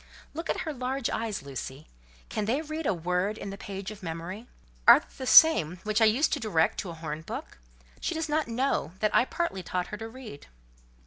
[0.33, 1.85] Look at her large eyes, Lucy;
[2.27, 4.47] can they read a word in the page of memory?
[4.87, 7.59] Are they the same which I used to direct to a horn book?
[7.99, 10.47] She does not know that I partly taught her to read."